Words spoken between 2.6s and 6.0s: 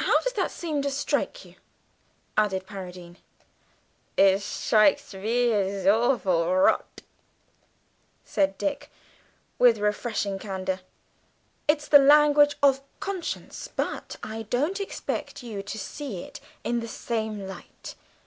Paradine. "It shtrikes me as